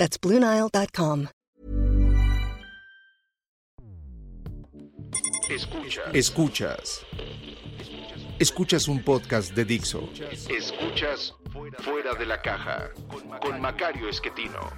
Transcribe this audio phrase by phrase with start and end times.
[0.00, 1.28] That's BlueNile.com.
[5.50, 6.14] Escuchas.
[6.14, 7.06] Escuchas.
[8.38, 10.08] Escuchas un podcast de Dixo.
[10.48, 11.34] Escuchas
[11.80, 12.88] Fuera de la Caja
[13.42, 14.72] con Macario Esquetino.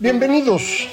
[0.00, 0.88] Bienvenidos.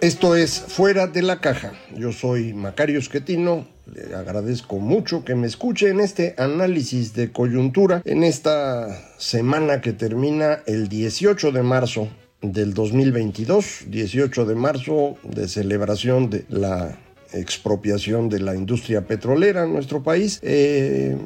[0.00, 1.72] Esto es Fuera de la Caja.
[1.96, 3.66] Yo soy Macario Esquetino.
[3.92, 9.92] Le agradezco mucho que me escuche en este análisis de coyuntura en esta semana que
[9.92, 12.08] termina el 18 de marzo
[12.40, 16.96] del 2022, 18 de marzo de celebración de la
[17.32, 20.38] expropiación de la industria petrolera en nuestro país.
[20.42, 21.16] Eh,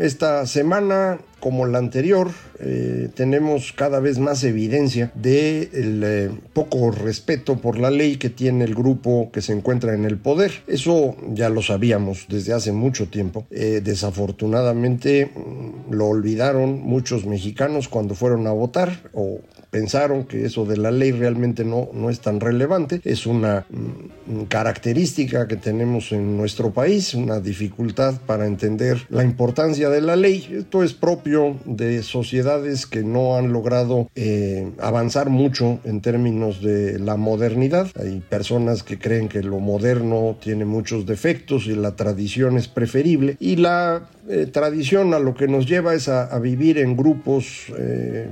[0.00, 6.90] esta semana, como la anterior, eh, tenemos cada vez más evidencia del de eh, poco
[6.90, 10.62] respeto por la ley que tiene el grupo que se encuentra en el poder.
[10.66, 13.46] Eso ya lo sabíamos desde hace mucho tiempo.
[13.50, 19.40] Eh, desafortunadamente mm, lo olvidaron muchos mexicanos cuando fueron a votar o
[19.74, 23.00] pensaron que eso de la ley realmente no, no es tan relevante.
[23.02, 29.88] Es una mm, característica que tenemos en nuestro país, una dificultad para entender la importancia
[29.88, 30.48] de la ley.
[30.58, 37.00] Esto es propio de sociedades que no han logrado eh, avanzar mucho en términos de
[37.00, 37.88] la modernidad.
[38.00, 43.36] Hay personas que creen que lo moderno tiene muchos defectos y la tradición es preferible.
[43.40, 48.28] Y la eh, tradición a lo que nos lleva es a, vivir en grupos eh,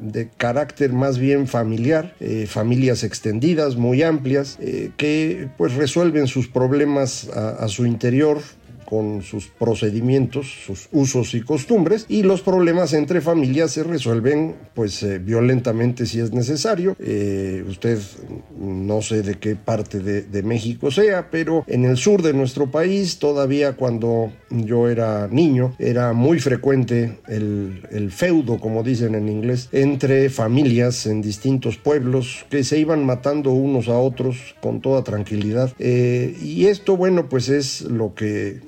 [0.00, 4.58] de carácter más bien familiar, eh, familias extendidas, muy amplias,
[4.96, 8.40] que pues resuelven sus problemas a su interior
[8.88, 15.02] con sus procedimientos, sus usos y costumbres y los problemas entre familias se resuelven pues
[15.02, 16.96] eh, violentamente si es necesario.
[16.98, 17.98] Eh, usted
[18.58, 23.18] no sé de qué parte de, México sea, pero en el sur de nuestro país
[23.18, 30.30] todavía cuando yo era niño era muy frecuente el, feudo, como dicen en inglés, entre
[30.30, 35.74] familias en distintos pueblos que se iban matando unos a otros con toda tranquilidad.
[35.78, 38.60] Eh, y esto, bueno, pues es lo que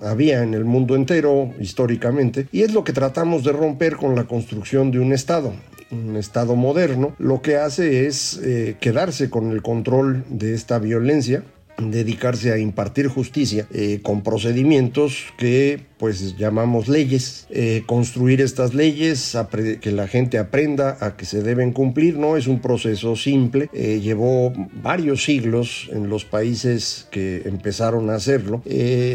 [0.00, 4.24] había en el mundo entero históricamente y es lo que tratamos de romper con la
[4.24, 5.52] construcción de un Estado
[5.92, 11.42] un Estado moderno, lo que hace es eh, quedarse con el control de esta violencia
[11.78, 19.36] dedicarse a impartir justicia eh, con procedimientos que pues llamamos leyes, eh, construir estas leyes,
[19.80, 24.00] que la gente aprenda a que se deben cumplir, no es un proceso simple, eh,
[24.02, 28.62] llevó varios siglos en los países que empezaron a hacerlo.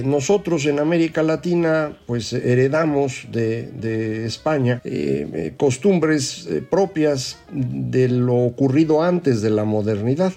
[0.05, 4.81] nosotros en América Latina pues heredamos de, de España
[5.57, 10.33] costumbres propias de lo ocurrido antes de la modernidad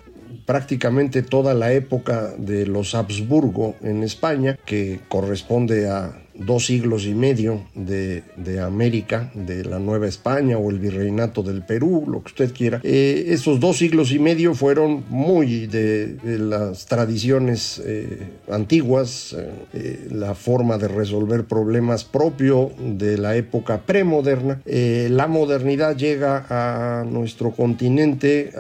[0.51, 7.15] prácticamente toda la época de los Habsburgo en España, que corresponde a dos siglos y
[7.15, 8.23] medio de,
[8.61, 12.81] América, de la Nueva España o el virreinato del Perú, lo que usted quiera.
[12.83, 19.37] Eh, esos dos siglos y medio fueron muy de, las tradiciones eh, antiguas,
[19.73, 24.63] eh, la forma de resolver problemas propio de la época premoderna.
[24.65, 28.53] la modernidad llega a nuestro continente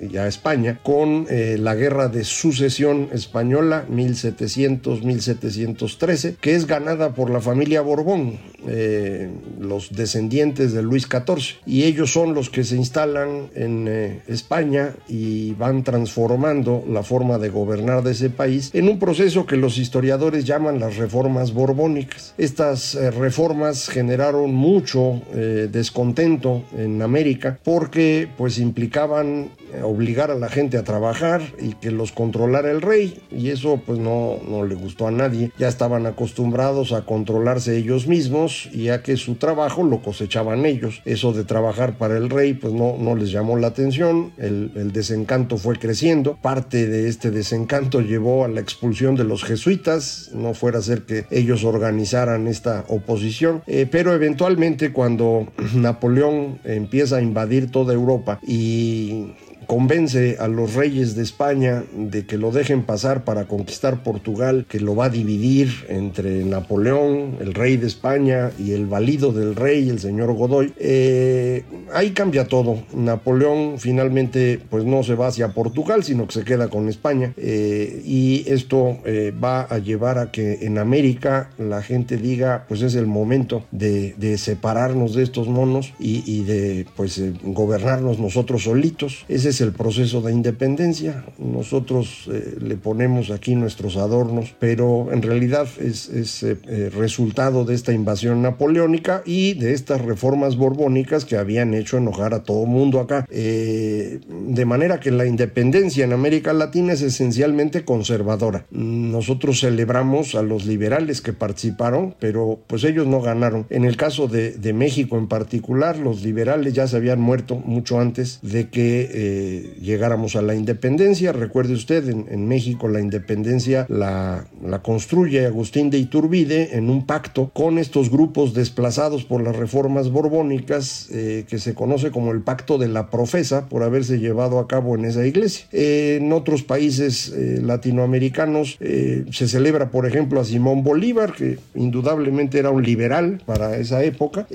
[0.00, 7.40] y a España con la guerra de sucesión española 1700-1713, que es ganada por la
[7.40, 9.30] familia Borbón, eh,
[9.60, 14.94] los descendientes de Luis XIV, y ellos son los que se instalan en eh, España
[15.08, 19.78] y van transformando la forma de gobernar de ese país en un proceso que los
[19.78, 22.34] historiadores llaman las reformas borbónicas.
[22.38, 29.50] Estas eh, reformas generaron mucho descontento en América porque pues implicaban
[29.82, 33.98] obligar a la gente a trabajar y que los controlara el rey y eso pues
[33.98, 35.50] no, no le gustó a nadie.
[35.58, 41.02] Ya estaban acostumbrados a controlarse ellos mismos y a que su trabajo lo cosechaban ellos.
[41.04, 44.92] Eso de trabajar para el rey pues no, no les llamó la atención, el, el
[44.92, 50.54] desencanto fue creciendo, parte de este desencanto llevó a la expulsión de los jesuitas, no
[50.54, 57.22] fuera a ser que ellos organizaran esta oposición, eh, pero eventualmente cuando Napoleón empieza a
[57.22, 59.32] invadir toda Europa y
[59.66, 64.80] convence a los reyes de España de que lo dejen pasar para conquistar Portugal, que
[64.80, 69.88] lo va a dividir entre Napoleón, el rey de España, y el valido del rey,
[69.88, 70.72] el señor Godoy.
[70.78, 72.82] Eh, ahí cambia todo.
[72.94, 77.32] Napoleón finalmente pues no se va hacia Portugal, sino que se queda con España.
[77.36, 82.82] Eh, y esto eh, va a llevar a que en América la gente diga pues
[82.82, 89.24] es el momento de, separarnos de estos monos y, y de pues gobernarnos nosotros solitos.
[89.28, 91.24] Ese es el proceso de independencia.
[91.38, 96.08] Nosotros eh, le ponemos aquí nuestros adornos, pero en realidad es,
[96.42, 101.98] eh, eh, resultado de esta invasión napoleónica y de estas reformas borbónicas que habían hecho
[101.98, 103.26] enojar a todo mundo acá.
[103.30, 108.66] de manera que la independencia en América Latina es esencialmente conservadora.
[108.70, 113.66] Nosotros celebramos a los liberales que participaron, pero pues ellos no ganaron.
[113.70, 118.00] En el caso de, de México en particular, los liberales ya se habían muerto mucho
[118.00, 119.43] antes de que
[119.80, 121.32] llegáramos a la independencia.
[121.32, 124.46] Recuerde usted, en, México la independencia la,
[124.82, 131.08] construye Agustín de Iturbide en un pacto con estos grupos desplazados por las reformas borbónicas
[131.10, 134.94] eh, que se conoce como el Pacto de la Profesa por haberse llevado a cabo
[134.94, 135.66] en esa iglesia.
[135.72, 142.58] en otros países eh, latinoamericanos eh, se celebra, por ejemplo, a Simón Bolívar, que indudablemente
[142.58, 144.46] era un liberal para esa época,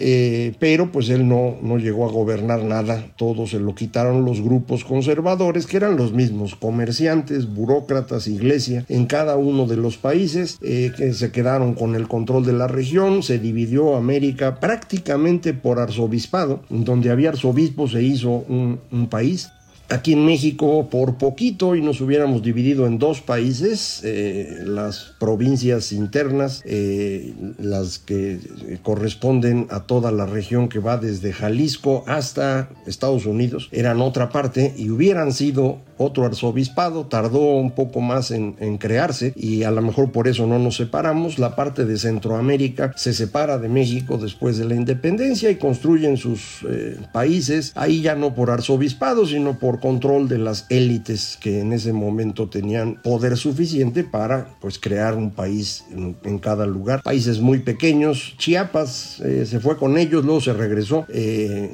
[0.60, 4.79] pero pues él no, no llegó a gobernar nada, todo se lo quitaron los grupos
[4.84, 10.92] conservadores, que eran los mismos, comerciantes, burócratas, iglesia, en cada uno de los países, eh,
[10.96, 16.62] que se quedaron con el control de la región, se dividió América prácticamente por arzobispado,
[16.70, 19.50] donde había arzobispo se hizo un país,
[19.90, 25.92] aquí en México por poquito y nos hubiéramos dividido en dos países, eh, las provincias
[25.92, 28.40] internas, eh, las que
[28.84, 34.74] corresponden a toda la región que va desde Jalisco hasta Estados Unidos, eran otra parte
[34.78, 40.12] y hubieran sido otro arzobispado, tardó un poco más en, crearse y a lo mejor
[40.12, 41.40] por eso no nos separamos.
[41.40, 46.66] La parte de Centroamérica se separa de México después de la independencia y construyen sus
[46.70, 51.74] eh, países, ahí ya no por arzobispado, sino por control de las élites que en
[51.74, 57.02] ese momento tenían poder suficiente para pues crear un país en, cada lugar.
[57.04, 61.70] Países muy pequeños, Chiapas eh, se fue con ellos, luego se regresó, eh,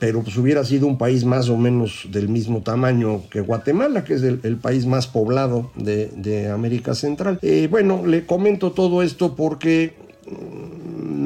[0.00, 4.14] pero pues hubiera sido un país más o menos del mismo tamaño que Guatemala que
[4.14, 7.38] es el, país más poblado de, América Central.
[7.42, 9.94] Eh, bueno, le comento todo esto porque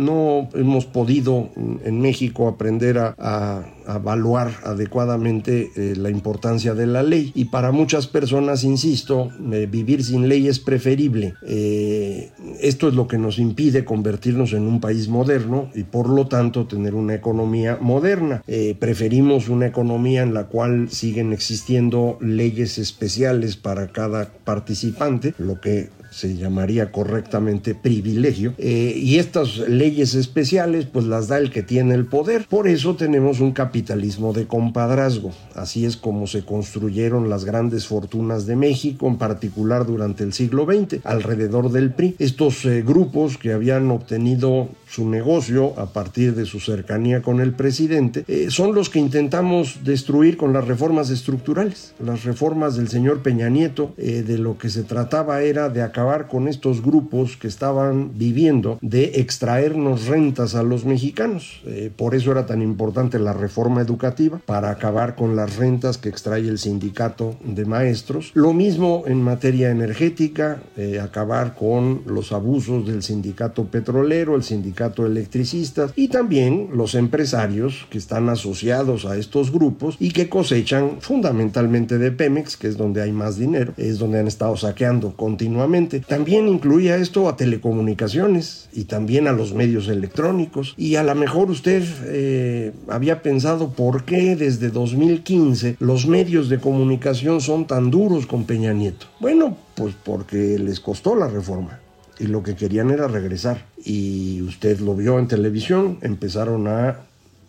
[0.01, 3.65] no hemos podido en México aprender a
[3.97, 7.33] evaluar adecuadamente eh, la importancia de la ley.
[7.35, 11.35] Y para muchas personas, insisto, eh, vivir sin ley es preferible.
[11.47, 12.31] Eh,
[12.61, 16.67] esto es lo que nos impide convertirnos en un país moderno y por lo tanto
[16.67, 18.43] tener una economía moderna.
[18.79, 25.89] preferimos una economía en la cual siguen existiendo leyes especiales para cada participante, lo que
[26.11, 32.07] se llamaría correctamente privilegio, y estas leyes especiales pues las da el que tiene el
[32.07, 32.47] poder.
[32.49, 35.33] Por eso tenemos un capitalismo de compadrazgo.
[35.55, 40.67] Así es como se construyeron las grandes fortunas de México, en particular durante el siglo
[40.67, 42.17] XX, alrededor del PRI.
[42.19, 47.53] Estos eh, grupos que habían obtenido su negocio a partir de su cercanía con el
[47.53, 51.95] presidente, eh, son los que intentamos destruir con las reformas estructurales.
[52.05, 56.29] Las reformas del señor Peña Nieto, eh, de lo que se trataba era de acabar
[56.29, 61.63] con estos grupos que estaban viviendo de extraernos rentas a los mexicanos.
[61.97, 66.49] por eso era tan importante la reforma educativa para acabar con las rentas que extrae
[66.49, 68.33] el sindicato de maestros.
[68.35, 74.80] Lo mismo en materia energética, eh, acabar con los abusos del sindicato petrolero, el sindicato
[75.07, 81.99] electricistas y también los empresarios que están asociados a estos grupos y que cosechan fundamentalmente
[81.99, 86.01] de Pemex, que es donde hay más dinero, es donde han estado saqueando continuamente.
[86.01, 91.51] También incluía esto a telecomunicaciones y también a los medios electrónicos y a lo mejor
[91.51, 98.27] usted eh, había pensado por qué desde 2015 los medios de comunicación son tan duros
[98.27, 99.07] con Peña Nieto.
[99.21, 101.81] Bueno, pues porque les costó la reforma
[102.21, 103.67] y lo que querían era regresar.
[103.85, 107.01] Y usted lo vio en televisión, empezaron a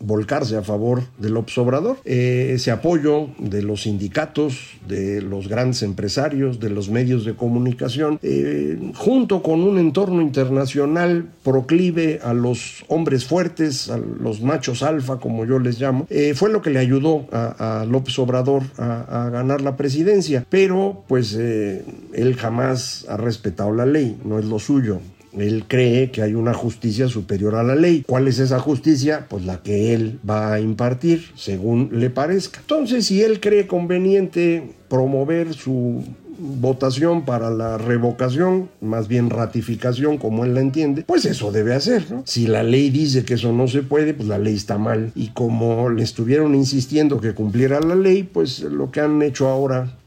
[0.02, 1.98] volcarse a favor del Obrador.
[2.06, 8.20] Eh, ese apoyo de los sindicatos, de los grandes empresarios, de los medios de comunicación,
[8.22, 15.18] eh, junto con un entorno internacional proclive a los hombres fuertes, a los machos alfa,
[15.18, 19.30] como yo les llamo, eh, fue lo que le ayudó a, López Obrador a, a,
[19.30, 20.46] ganar la presidencia.
[20.50, 25.00] Pero pues él jamás ha respetado la ley, no es lo suyo
[25.38, 28.04] Él cree que hay una justicia superior a la ley.
[28.06, 29.28] ¿Cuál es esa justicia?
[29.30, 32.60] Pues la que él va a impartir, según le parezca.
[32.60, 36.04] Entonces, si él cree conveniente promover su
[36.42, 42.04] votación para la revocación, más bien ratificación como él la entiende, pues eso debe hacer.
[42.26, 45.12] Si la ley dice que eso no se puede, pues la ley está mal.
[45.16, 49.98] Y como le estuvieron insistiendo que cumpliera la ley, pues lo que han hecho ahora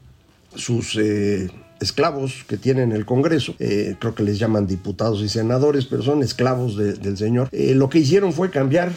[0.55, 0.97] sus...
[0.97, 6.01] Eh, esclavos que tienen el Congreso, eh, creo que les llaman diputados y senadores, pero
[6.01, 7.49] son esclavos del señor.
[7.51, 8.91] Eh, lo que hicieron fue cambiar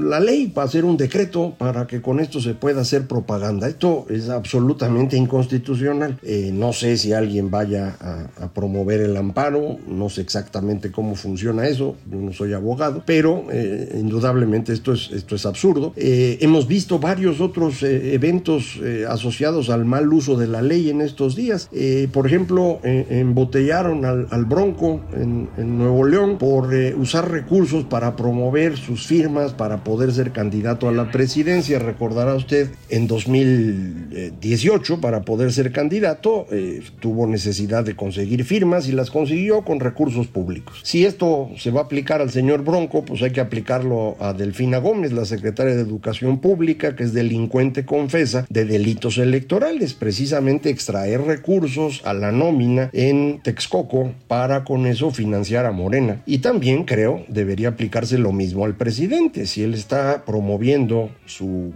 [0.00, 3.68] la ley para hacer un decreto para que con esto se pueda hacer propaganda.
[3.68, 6.18] Esto es absolutamente inconstitucional.
[6.22, 11.66] Eh, no sé si alguien vaya a, promover el amparo, no sé exactamente cómo funciona
[11.66, 13.46] eso, yo no soy abogado, pero
[13.94, 15.92] indudablemente esto es, esto es absurdo.
[15.96, 21.68] Hemos visto varios otros eventos asociados al mal uso de la ley en estos días.
[22.12, 25.48] Por ejemplo, embotellaron al, Bronco en,
[25.78, 31.10] Nuevo León por usar recursos para promover sus firmas, para poder ser candidato a la
[31.10, 31.78] presidencia.
[31.78, 38.92] Recordará usted, en 2018, para poder ser candidato, eh, tuvo necesidad de conseguir firmas y
[38.92, 40.80] las consiguió con recursos públicos.
[40.84, 44.78] Si esto se va a aplicar al señor Bronco, pues hay que aplicarlo a Delfina
[44.78, 51.22] Gómez, la secretaria de Educación Pública, que es delincuente confesa de delitos electorales, precisamente extraer
[51.22, 51.71] recursos
[52.04, 56.22] a la nómina en Texcoco para con eso financiar a Morena.
[56.26, 59.46] Y también creo debería aplicarse lo mismo al presidente.
[59.46, 61.72] Si él está promoviendo su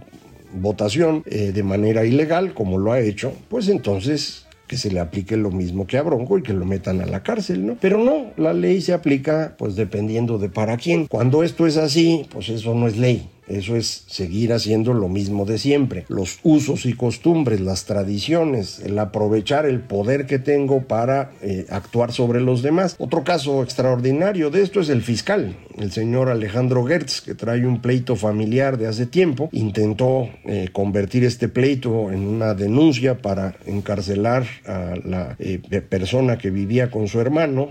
[0.53, 5.37] votación eh, de manera ilegal, como lo ha hecho, pues entonces que se le aplique
[5.37, 7.77] lo mismo que a Bronco y que lo metan a la cárcel, ¿no?
[7.79, 11.07] Pero no, la ley se aplica pues dependiendo de para quién.
[11.07, 13.29] Cuando esto es así, pues eso no es ley.
[13.47, 16.05] Eso es seguir haciendo lo mismo de siempre.
[16.09, 22.11] Los usos y costumbres, las tradiciones, el aprovechar el poder que tengo para eh, actuar
[22.11, 22.95] sobre los demás.
[22.99, 27.81] Otro caso extraordinario de esto es el fiscal, el señor Alejandro Gertz, que trae un
[27.81, 29.49] pleito familiar de hace tiempo.
[29.51, 36.49] Intentó eh, convertir este pleito en una denuncia para encarcelar a la eh, persona que
[36.49, 37.69] vivía con su hermano,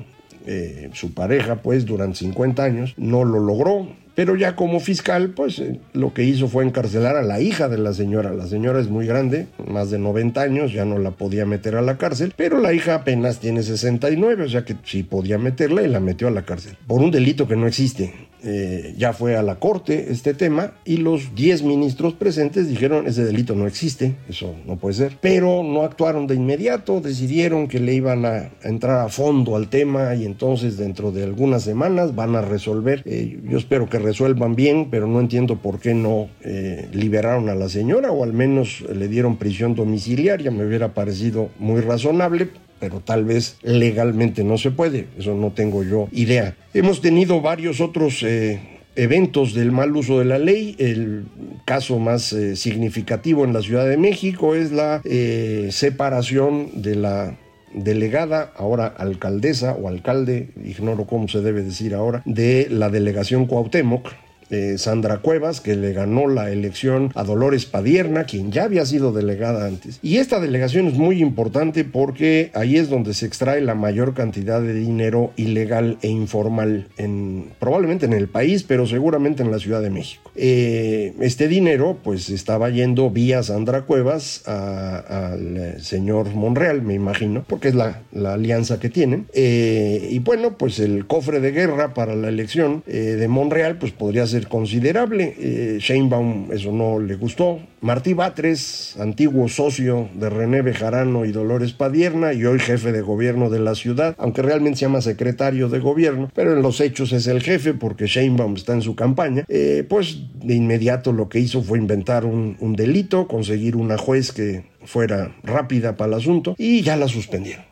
[0.93, 2.95] su pareja, pues, durante 50 años.
[2.97, 7.23] No lo logró pero ya como fiscal, pues eh, lo que hizo fue encarcelar a
[7.23, 8.33] la hija de la señora.
[8.33, 11.83] La señora es muy grande, más de 90 años, ya no la podía meter a
[11.83, 15.89] la cárcel, pero la hija apenas tiene 69, o sea que sí podía meterla y
[15.89, 16.79] la metió a la cárcel.
[16.87, 18.15] Por un delito que no existe.
[18.49, 23.25] Eh, ya fue a la corte este tema y los 10 ministros presentes dijeron ese
[23.25, 27.95] delito no existe, eso no puede ser, pero no actuaron de inmediato, decidieron que le
[27.95, 32.41] iban a, entrar a fondo al tema y entonces dentro de algunas semanas van a
[32.41, 37.49] resolver, eh, yo espero que resuelvan bien, pero no entiendo por qué no eh, liberaron
[37.49, 42.51] a la señora o al menos le dieron prisión domiciliaria, me hubiera parecido muy razonable,
[42.79, 46.55] pero tal vez legalmente no se puede, eso no tengo yo idea.
[46.75, 48.61] Hemos tenido varios otros eh,
[48.97, 51.25] eventos del mal uso de la ley, el
[51.65, 57.39] caso más eh, significativo en la Ciudad de México es la eh, separación de la
[57.75, 64.09] delegada, ahora alcaldesa o alcalde, ignoro cómo se debe decir ahora, de la delegación Cuauhtémoc,
[64.51, 69.13] eh, Sandra Cuevas, que le ganó la elección a Dolores Padierna, quien ya había sido
[69.13, 69.99] delegada antes.
[70.03, 74.61] Y esta delegación es muy importante porque ahí es donde se extrae la mayor cantidad
[74.61, 79.83] de dinero ilegal e informal, en, probablemente en el país, pero seguramente en la Ciudad
[79.83, 80.31] de México.
[80.37, 87.45] Eh, este dinero pues estaba yendo vía Sandra Cuevas al eh, señor Monreal, me imagino,
[87.49, 89.27] porque es la, alianza que tienen.
[89.35, 94.36] y bueno, pues el cofre de guerra para la elección de Monreal pues podría ser
[94.45, 95.35] considerable.
[95.39, 97.61] Eh, eso no le gustó.
[97.81, 103.51] Martí Batres, antiguo socio de René Bejarano y Dolores Padierna y hoy jefe de gobierno
[103.51, 107.27] de la ciudad, aunque realmente se llama secretario de gobierno, pero en los hechos es
[107.27, 111.63] el jefe porque Sheinbaum está en su campaña, eh, pues de inmediato lo que hizo
[111.63, 116.83] fue inventar un, un delito, conseguir una juez que fuera rápida para el asunto y
[116.83, 117.66] ya la suspendieron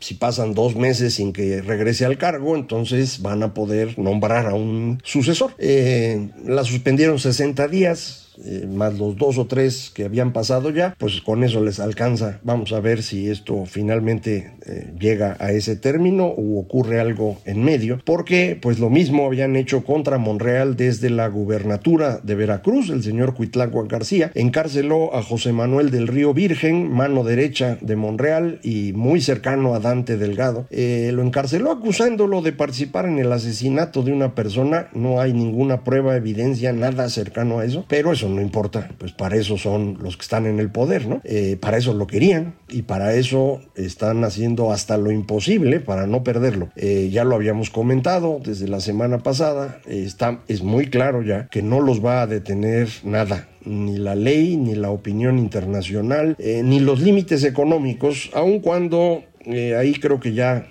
[0.00, 4.54] si pasan dos meses sin que regrese al cargo, entonces van a poder nombrar a
[4.54, 5.54] un sucesor.
[5.58, 10.94] Eh, la suspendieron 60 días, eh, más los dos o tres que habían pasado ya,
[10.98, 12.40] pues con eso les alcanza.
[12.42, 17.62] Vamos a ver si esto finalmente eh, llega a ese término o ocurre algo en
[17.62, 23.02] medio, porque pues lo mismo habían hecho contra Monreal desde la gubernatura de Veracruz, el
[23.02, 28.92] señor Cuitlagua García, encarceló a José Manuel del Río Virgen, mano derecha de Monreal y
[28.94, 34.12] muy cercano a Dante Delgado, eh, lo encarceló acusándolo de participar en el asesinato de
[34.12, 38.90] una persona, no hay ninguna prueba, evidencia, nada cercano a eso, pero eso no importa,
[38.98, 41.20] pues para eso son los que están en el poder, ¿no?
[41.24, 46.22] Eh, para eso lo querían y para eso están haciendo hasta lo imposible para no
[46.22, 46.70] perderlo.
[46.76, 51.62] Eh, ya lo habíamos comentado desde la semana pasada, está, es muy claro ya que
[51.62, 56.80] no los va a detener nada, ni la ley, ni la opinión internacional, eh, ni
[56.80, 59.24] los límites económicos, aun cuando
[59.76, 60.68] ahí creo que ya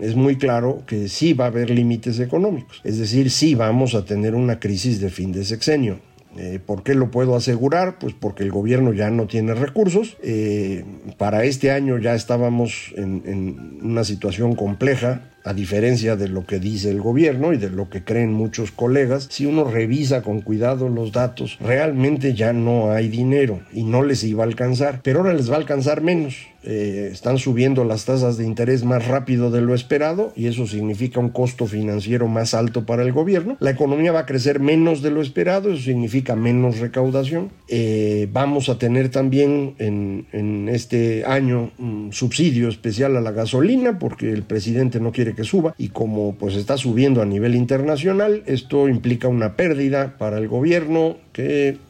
[0.00, 2.80] es muy claro que sí va a haber límites económicos.
[2.84, 5.98] Es decir, sí vamos a tener una crisis de fin de sexenio.
[6.36, 7.98] Eh, ¿Por qué lo puedo asegurar?
[7.98, 10.16] Pues porque el gobierno ya no tiene recursos.
[10.22, 10.84] Eh,
[11.18, 16.90] para este año ya estábamos en una situación compleja a diferencia de lo que dice
[16.90, 21.12] el gobierno y de lo que creen muchos colegas, si uno revisa con cuidado los
[21.12, 25.50] datos, realmente ya no hay dinero y no les iba a alcanzar, pero ahora les
[25.50, 26.36] va a alcanzar menos.
[26.62, 31.20] Eh, están subiendo las tasas de interés más rápido de lo esperado y eso significa
[31.20, 33.56] un costo financiero más alto para el gobierno.
[33.60, 37.50] La economía va a crecer menos de lo esperado, eso significa menos recaudación.
[37.68, 44.32] Eh, vamos a tener también en, este año un subsidio especial a la gasolina porque
[44.32, 48.88] el presidente no quiere que suba y como pues está subiendo a nivel internacional, esto
[48.88, 51.78] implica una pérdida para el gobierno que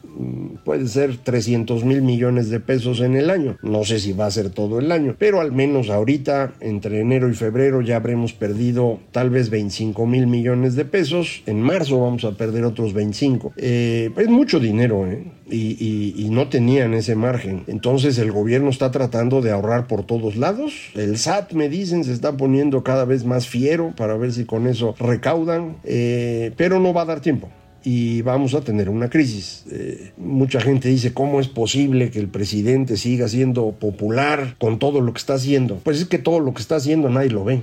[0.63, 3.57] puede ser 300 mil millones de pesos en el año.
[3.61, 7.29] No sé si va a ser todo el año, pero al menos ahorita, entre enero
[7.29, 11.43] y febrero, ya habremos perdido tal vez 25 mil millones de pesos.
[11.45, 13.53] En marzo vamos a perder otros 25.
[13.57, 15.25] Eh, es mucho dinero, ¿eh?
[15.49, 17.63] Y, y, no tenían ese margen.
[17.67, 20.73] Entonces el gobierno está tratando de ahorrar por todos lados.
[20.95, 24.65] El SAT, me dicen, se está poniendo cada vez más fiero para ver si con
[24.65, 27.49] eso recaudan, eh, pero no va a dar tiempo
[27.83, 29.65] y vamos a tener una crisis.
[29.71, 35.01] Eh, mucha gente dice, ¿cómo es posible que el presidente siga siendo popular con todo
[35.01, 35.77] lo que está haciendo?
[35.83, 37.61] Pues es que todo lo que está haciendo nadie lo ve.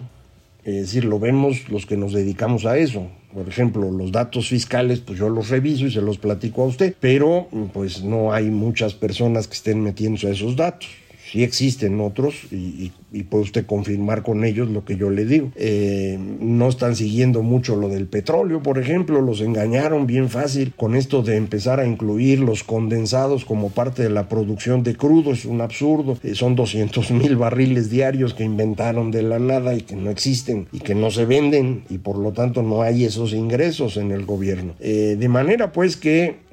[0.65, 3.09] Es decir, lo vemos los que nos dedicamos a eso.
[3.33, 6.95] Por ejemplo, los datos fiscales, pues yo los reviso y se los platico a usted,
[6.99, 10.89] pero pues no hay muchas personas que estén metiéndose a esos datos
[11.31, 12.93] sí existen otros y,
[13.31, 15.51] puede usted confirmar con ellos lo que yo le digo.
[15.57, 20.95] Eh, no están siguiendo mucho lo del petróleo, por ejemplo, los engañaron bien fácil con
[20.95, 25.45] esto de empezar a incluir los condensados como parte de la producción de crudo, es
[25.45, 26.19] un absurdo.
[26.23, 30.69] Eh, son 200 mil barriles diarios que inventaron de la nada y que no existen
[30.73, 34.25] y que no se venden y por lo tanto no hay esos ingresos en el
[34.25, 34.75] gobierno.
[34.81, 36.48] Eh, de manera pues que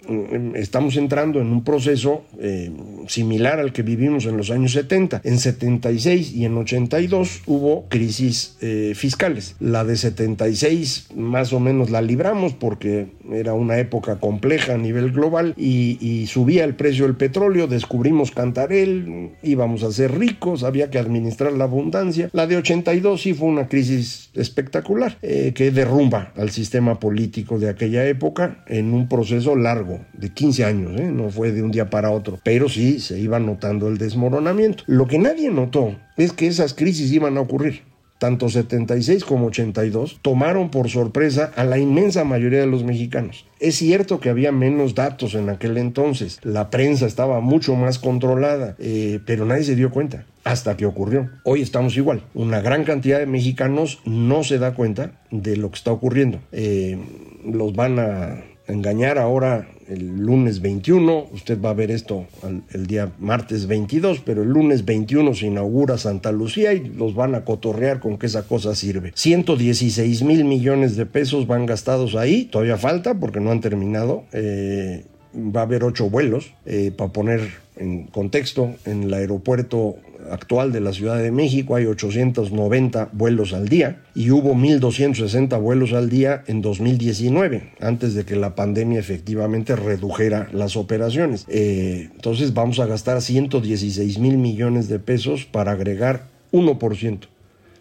[0.56, 2.72] estamos entrando en un proceso eh,
[3.08, 5.22] similar al que vivimos en los años 70.
[5.24, 9.56] En 76 y en 82 hubo crisis eh, fiscales.
[9.60, 15.12] La de 76 más o menos la libramos porque era una época compleja a nivel
[15.12, 20.98] global y, subía el precio del petróleo, descubrimos Cantarel, íbamos a ser ricos, había que
[20.98, 22.30] administrar la abundancia.
[22.34, 27.70] La de 82 sí fue una crisis espectacular eh, que derrumba al sistema político de
[27.70, 31.12] aquella época en un proceso largo de 15 años, ¿eh?
[31.12, 34.84] no fue de un día para otro, pero sí se iba notando el desmoronamiento.
[34.88, 37.84] Lo que nadie notó es que esas crisis iban a ocurrir
[38.18, 43.46] tanto 76 como 82, tomaron por sorpresa a la inmensa mayoría de los mexicanos.
[43.60, 48.76] Es cierto que había menos datos en aquel entonces, la prensa estaba mucho más controlada,
[48.80, 51.30] eh, pero nadie se dio cuenta hasta que ocurrió.
[51.44, 52.24] Hoy estamos igual.
[52.34, 56.40] Una gran cantidad de mexicanos no se da cuenta de lo que está ocurriendo.
[56.52, 56.98] Eh,
[57.46, 62.26] los van a engañar ahora el lunes 21, usted va a ver esto
[62.72, 67.36] el día martes 22, pero el lunes 21 se inaugura Santa Lucía y los van
[67.36, 69.12] a cotorrear con que esa cosa sirve.
[69.16, 74.24] 116 mil millones de pesos van gastados ahí, todavía falta porque no han terminado.
[74.32, 79.98] Eh, va a haber ocho vuelos eh, para poner en contexto en el aeropuerto
[80.32, 85.94] actual de la Ciudad de México hay 890 vuelos al día y hubo 1.260 vuelos
[85.94, 91.46] al día en 2019, antes de que la pandemia efectivamente redujera las operaciones.
[91.48, 97.28] Eh, entonces vamos a gastar 116 mil millones de pesos para agregar 1%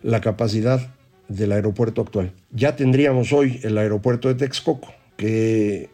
[0.02, 0.90] la capacidad
[1.28, 2.32] del aeropuerto actual.
[2.52, 5.88] Ya tendríamos hoy el aeropuerto de Texcoco, que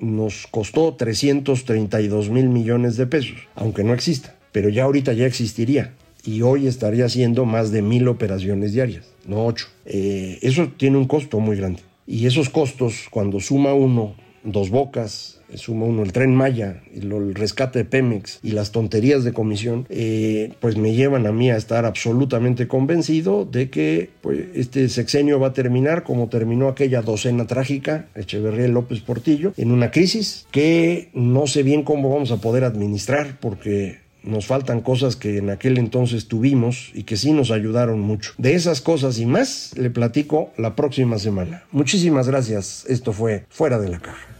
[0.00, 5.94] nos costó 332 mil millones de pesos, aunque no exista pero ya ahorita ya existiría
[6.24, 9.68] y hoy estaría haciendo más de mil operaciones diarias, no ocho.
[9.86, 11.80] Eh, eso tiene un costo muy grande.
[12.06, 17.80] Y esos costos, cuando suma uno dos bocas, suma uno el tren Maya, el, rescate
[17.80, 21.84] de Pemex y las tonterías de comisión, eh, pues me llevan a mí a estar
[21.84, 28.06] absolutamente convencido de que pues, este sexenio va a terminar como terminó aquella docena trágica,
[28.14, 33.38] Echeverría López Portillo, en una crisis que no sé bien cómo vamos a poder administrar
[33.40, 38.32] porque nos faltan cosas que en aquel entonces tuvimos y que sí nos ayudaron mucho.
[38.38, 41.64] De esas cosas y más le platico la próxima semana.
[41.72, 42.84] Muchísimas gracias.
[42.88, 44.39] Esto fue Fuera de la Caja.